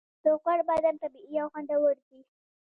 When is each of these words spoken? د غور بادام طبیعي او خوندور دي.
د 0.23 0.25
غور 0.41 0.59
بادام 0.67 0.95
طبیعي 1.03 1.35
او 1.41 1.47
خوندور 1.53 1.95
دي. 2.07 2.19